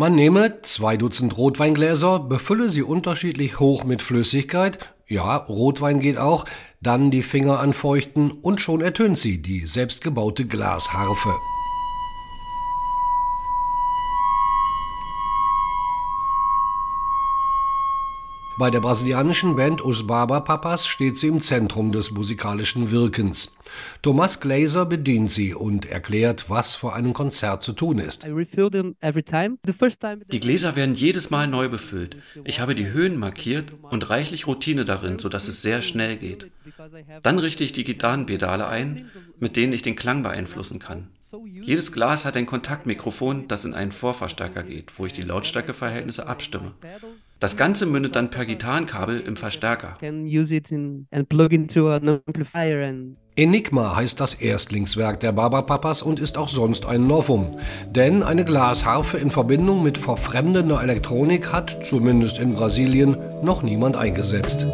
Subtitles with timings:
[0.00, 6.46] Man nehme zwei Dutzend Rotweingläser, befülle sie unterschiedlich hoch mit Flüssigkeit, ja, Rotwein geht auch,
[6.80, 11.34] dann die Finger anfeuchten und schon ertönt sie, die selbstgebaute Glasharfe.
[18.60, 23.56] Bei der brasilianischen Band Os Baba Papas steht sie im Zentrum des musikalischen Wirkens.
[24.02, 28.22] Thomas Glaser bedient sie und erklärt, was vor einem Konzert zu tun ist.
[28.22, 28.28] Die
[30.40, 32.18] Gläser werden jedes Mal neu befüllt.
[32.44, 36.50] Ich habe die Höhen markiert und reichlich Routine darin, sodass es sehr schnell geht.
[37.22, 41.08] Dann richte ich die Gitarrenpedale ein, mit denen ich den Klang beeinflussen kann.
[41.46, 46.74] Jedes Glas hat ein Kontaktmikrofon, das in einen Vorverstärker geht, wo ich die Lautstärkeverhältnisse abstimme.
[47.40, 49.96] Das Ganze mündet dann per Gitarrenkabel im Verstärker.
[53.36, 57.58] Enigma heißt das Erstlingswerk der Barberpapas und ist auch sonst ein Novum.
[57.86, 64.66] Denn eine Glasharfe in Verbindung mit verfremdender Elektronik hat, zumindest in Brasilien, noch niemand eingesetzt.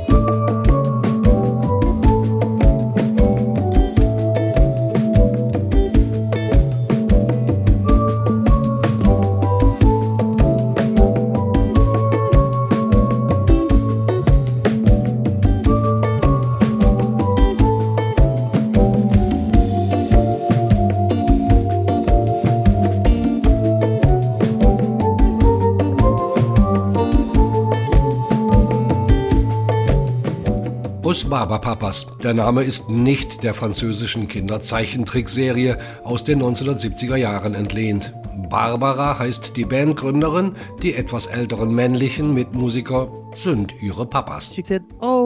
[31.26, 32.06] Os Barberpapas.
[32.22, 38.14] Der Name ist nicht der französischen Kinderzeichentrickserie aus den 1970er Jahren entlehnt.
[38.48, 44.52] Barbara heißt die Bandgründerin, die etwas älteren männlichen Mitmusiker sind ihre Papas.
[45.00, 45.25] Oh,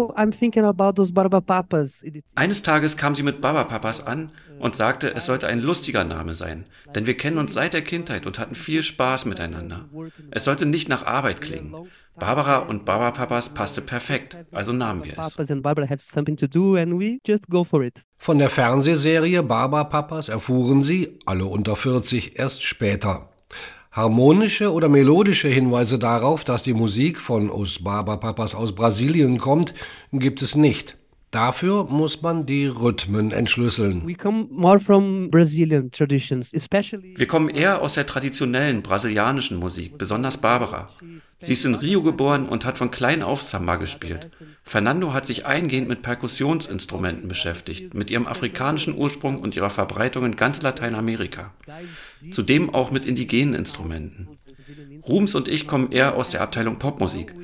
[2.35, 6.67] Eines Tages kam sie mit Barberpapas an und sagte, es sollte ein lustiger Name sein,
[6.95, 9.89] denn wir kennen uns seit der Kindheit und hatten viel Spaß miteinander.
[10.31, 11.89] Es sollte nicht nach Arbeit klingen.
[12.19, 15.37] Barbara und Barberpapas passte perfekt, also nahmen wir es.
[18.19, 23.30] Von der Fernsehserie Barberpapas erfuhren sie, alle unter 40, erst später.
[23.93, 29.75] Harmonische oder melodische Hinweise darauf, dass die Musik von Os Barberpapas aus Brasilien kommt,
[30.13, 30.97] gibt es nicht.
[31.31, 34.05] Dafür muss man die Rhythmen entschlüsseln.
[34.05, 34.17] Wir
[37.29, 40.91] kommen eher aus der traditionellen brasilianischen Musik, besonders Barbara.
[41.39, 44.29] Sie ist in Rio geboren und hat von klein auf Samba gespielt.
[44.65, 50.35] Fernando hat sich eingehend mit Perkussionsinstrumenten beschäftigt, mit ihrem afrikanischen Ursprung und ihrer Verbreitung in
[50.35, 51.55] ganz Lateinamerika.
[52.33, 54.27] Zudem auch mit indigenen Instrumenten.
[55.07, 57.35] Rums und ich kommen eher aus der Abteilung Popmusik.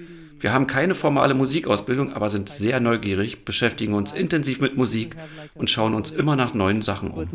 [0.40, 5.16] Wir haben keine formale Musikausbildung, aber sind sehr neugierig, beschäftigen uns intensiv mit Musik
[5.54, 7.28] und schauen uns immer nach neuen Sachen um.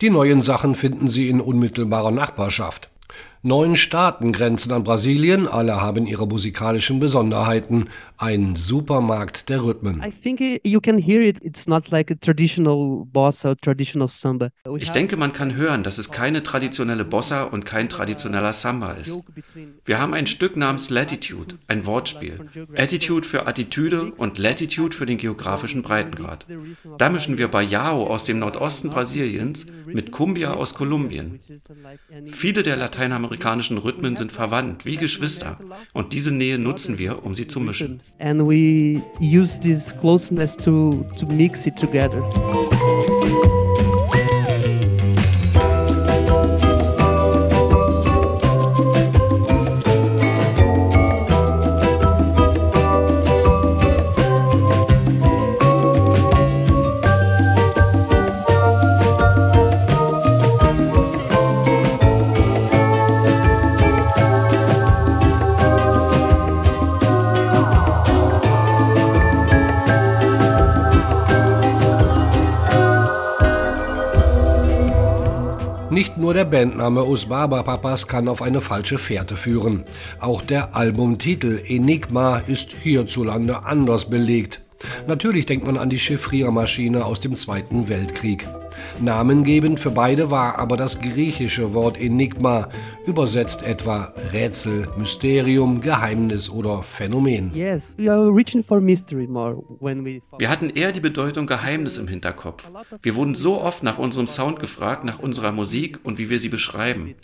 [0.00, 2.90] Die neuen Sachen finden Sie in unmittelbarer Nachbarschaft.
[3.46, 7.90] Neun Staaten grenzen an Brasilien, alle haben ihre musikalischen Besonderheiten.
[8.16, 10.02] Ein Supermarkt der Rhythmen.
[14.78, 19.20] Ich denke, man kann hören, dass es keine traditionelle Bossa und kein traditioneller Samba ist.
[19.84, 22.38] Wir haben ein Stück namens Latitude, ein Wortspiel.
[22.76, 26.46] Attitude für Attitüde und Latitude für den geografischen Breitengrad.
[26.96, 31.40] Da mischen wir Baiao aus dem Nordosten Brasiliens mit Cumbia aus Kolumbien.
[32.30, 32.76] Viele der
[33.34, 35.58] lateinamerikanischen Rhythmen sind verwandt, wie Geschwister.
[35.92, 37.98] Und diese Nähe nutzen wir, um sie zu mischen.
[38.18, 42.22] And we use this closeness to, to mix it together.
[75.94, 79.84] Nicht nur der Bandname Usbaba Papas kann auf eine falsche Fährte führen.
[80.18, 84.60] Auch der Albumtitel Enigma ist hierzulande anders belegt.
[85.06, 88.44] Natürlich denkt man an die Chiffriermaschine aus dem Zweiten Weltkrieg.
[89.00, 92.68] Namengebend für beide war aber das griechische Wort Enigma,
[93.06, 97.52] übersetzt etwa Rätsel, Mysterium, Geheimnis oder Phänomen.
[100.38, 102.70] Wir hatten eher die Bedeutung Geheimnis im Hinterkopf.
[103.02, 106.48] Wir wurden so oft nach unserem Sound gefragt, nach unserer Musik und wie wir sie
[106.48, 107.14] beschreiben.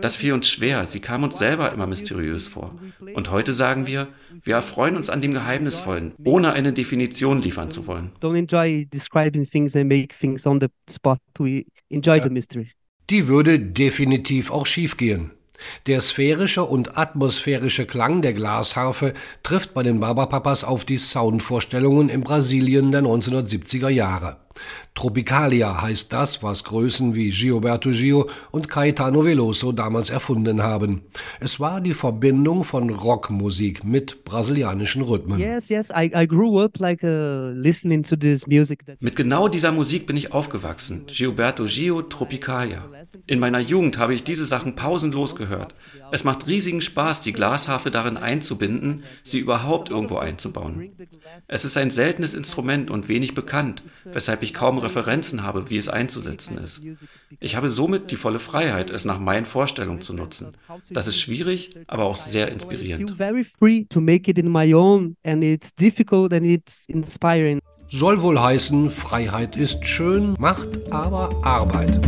[0.00, 2.74] Das fiel uns schwer, sie kam uns selber immer mysteriös vor.
[3.14, 4.08] Und heute sagen wir,
[4.42, 8.12] wir erfreuen uns an dem Geheimnisvollen, ohne eine Definition liefern zu wollen.
[8.20, 10.68] Don't enjoy describing things and make things on the
[11.00, 11.18] spot.
[11.38, 12.24] We enjoy ja.
[12.24, 12.70] the mystery.
[13.08, 15.32] Die würde definitiv auch schiefgehen.
[15.86, 19.12] Der sphärische und atmosphärische Klang der Glasharfe
[19.42, 24.38] trifft bei den Barberpapas auf die Soundvorstellungen in Brasilien der 1970er Jahre.
[24.94, 31.02] Tropicalia heißt das, was Größen wie Gilberto Gio und Caetano Veloso damals erfunden haben.
[31.38, 35.38] Es war die Verbindung von Rockmusik mit brasilianischen Rhythmen.
[35.38, 38.84] Yes, yes, I, I grew up like uh, listening to this music.
[39.00, 41.04] Mit genau dieser Musik bin ich aufgewachsen.
[41.06, 42.84] Gilberto Gio, Tropicalia.
[43.26, 45.74] In meiner Jugend habe ich diese Sachen pausenlos gehört.
[46.12, 50.90] Es macht riesigen Spaß, die Glasharfe darin einzubinden, sie überhaupt irgendwo einzubauen.
[51.46, 55.88] Es ist ein seltenes Instrument und wenig bekannt, weshalb ich kaum Referenzen habe, wie es
[55.88, 56.80] einzusetzen ist.
[57.38, 60.52] Ich habe somit die volle Freiheit, es nach meinen Vorstellungen zu nutzen.
[60.90, 63.18] Das ist schwierig, aber auch sehr inspirierend.
[67.88, 72.00] Soll wohl heißen, Freiheit ist schön, macht aber Arbeit.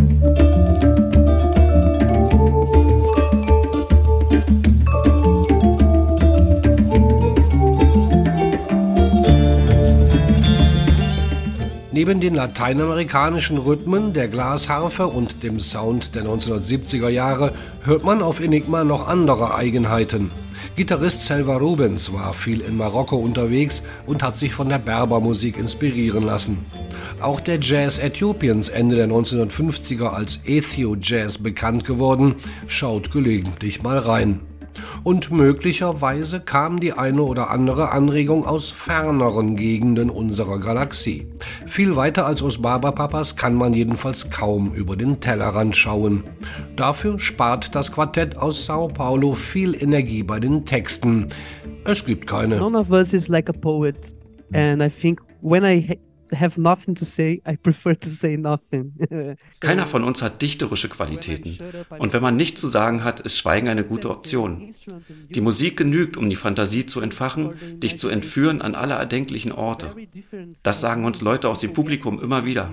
[12.03, 17.53] Neben den lateinamerikanischen Rhythmen der Glasharfe und dem Sound der 1970er Jahre
[17.83, 20.33] hört man auf Enigma noch andere Eigenheiten.
[20.75, 26.25] Gitarrist Selva Rubens war viel in Marokko unterwegs und hat sich von der Berbermusik inspirieren
[26.25, 26.67] lassen.
[27.21, 32.35] Auch der Jazz Äthiopiens Ende der 1950er als Ethio Jazz bekannt geworden,
[32.67, 34.41] schaut gelegentlich mal rein.
[35.05, 41.27] Und möglicherweise kam die eine oder andere Anregung aus ferneren Gegenden unserer Galaxie.
[41.67, 46.25] Viel weiter als aus Barberpapas kann man jedenfalls kaum über den Tellerrand schauen.
[46.77, 51.29] Dafür spart das Quartett aus Sao Paulo viel Energie bei den Texten.
[51.85, 52.59] Es gibt keine.
[52.59, 53.97] None of us is like a poet.
[54.55, 55.99] And I think when I
[56.33, 58.95] have nothing to say, I prefer to say nothing.
[59.61, 61.59] Keiner von uns hat dichterische Qualitäten.
[61.99, 64.75] Und wenn man nichts zu sagen hat, ist Schweigen eine gute Option.
[65.31, 69.95] Die Musik genügt, um die Fantasie zu entfachen, dich zu entführen an alle erdenklichen Orte.
[70.63, 72.73] Das sagen uns Leute aus dem Publikum immer wieder.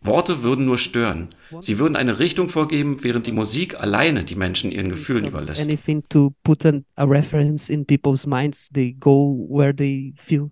[0.00, 1.28] Worte würden nur stören.
[1.60, 5.60] Sie würden eine Richtung vorgeben, während die Musik alleine die Menschen ihren Gefühlen überlässt.
[5.60, 10.50] Anything to put a reference in people's minds, they go where they feel.